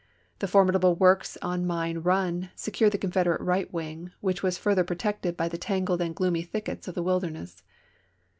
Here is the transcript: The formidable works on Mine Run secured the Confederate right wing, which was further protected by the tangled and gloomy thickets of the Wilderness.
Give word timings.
The 0.39 0.47
formidable 0.47 0.95
works 0.95 1.37
on 1.43 1.67
Mine 1.67 1.99
Run 1.99 2.49
secured 2.55 2.91
the 2.91 2.97
Confederate 2.97 3.39
right 3.39 3.71
wing, 3.71 4.11
which 4.19 4.41
was 4.41 4.57
further 4.57 4.83
protected 4.83 5.37
by 5.37 5.47
the 5.47 5.59
tangled 5.59 6.01
and 6.01 6.15
gloomy 6.15 6.41
thickets 6.41 6.87
of 6.87 6.95
the 6.95 7.03
Wilderness. 7.03 7.61